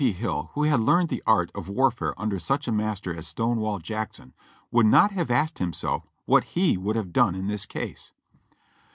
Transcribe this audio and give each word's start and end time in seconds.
P. 0.01 0.13
Hill, 0.13 0.49
who 0.55 0.63
had 0.63 0.79
learned 0.79 1.09
the 1.09 1.21
art 1.27 1.51
of 1.53 1.69
warfare 1.69 2.19
under 2.19 2.39
such 2.39 2.67
a 2.67 2.71
master 2.71 3.13
as 3.13 3.27
Stonewall 3.27 3.77
Jackson, 3.77 4.33
would 4.71 4.87
not 4.87 5.11
have 5.11 5.29
asked 5.29 5.59
himself 5.59 6.07
what 6.25 6.43
he 6.55 6.75
would 6.75 6.95
have 6.95 7.13
done 7.13 7.35
in 7.35 7.45
this 7.47 7.67
case. 7.67 8.11